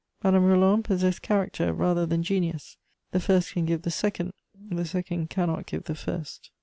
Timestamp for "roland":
0.45-0.83